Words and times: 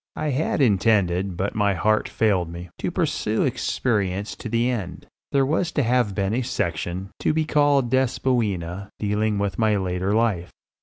I 0.15 0.31
had 0.31 0.61
intended, 0.63 1.37
but 1.37 1.53
my 1.53 1.75
heart 1.75 2.09
failed 2.09 2.49
me, 2.49 2.71
to 2.79 2.89
pursue 2.89 3.43
experience 3.43 4.35
to 4.37 4.49
the 4.49 4.67
end. 4.67 5.05
There 5.31 5.45
was 5.45 5.71
to 5.73 5.83
have 5.83 6.15
been 6.15 6.33
a 6.33 6.41
section, 6.41 7.11
to 7.19 7.33
be 7.35 7.45
called 7.45 7.91
"Despoina," 7.91 8.89
dealing 8.97 9.37
with 9.37 9.59
my 9.59 9.77
later 9.77 10.11
life. 10.11 10.49